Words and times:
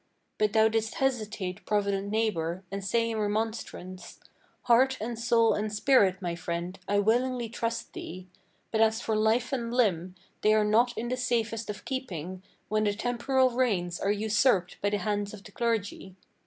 But 0.39 0.53
thou 0.53 0.67
didst 0.67 0.95
hesitate, 0.95 1.63
provident 1.63 2.09
neighbor, 2.09 2.63
and 2.71 2.83
say 2.83 3.11
in 3.11 3.19
remonstrance: 3.19 4.19
"Heart 4.63 4.97
and 4.99 5.19
soul 5.19 5.53
and 5.53 5.71
spirit, 5.71 6.23
my 6.23 6.33
friend, 6.33 6.79
I 6.87 6.97
willingly 6.97 7.49
trust 7.49 7.93
thee; 7.93 8.25
But 8.71 8.81
as 8.81 8.99
for 8.99 9.15
life 9.15 9.53
and 9.53 9.71
limb, 9.71 10.15
they 10.41 10.55
are 10.55 10.65
not 10.65 10.97
in 10.97 11.09
the 11.09 11.17
safest 11.17 11.69
of 11.69 11.85
keeping, 11.85 12.41
When 12.67 12.85
the 12.85 12.95
temporal 12.95 13.51
reins 13.51 13.99
are 13.99 14.11
usurped 14.11 14.81
by 14.81 14.89
the 14.89 14.97
hand 14.97 15.35
of 15.35 15.43
the 15.43 15.51
clergy." 15.51 16.15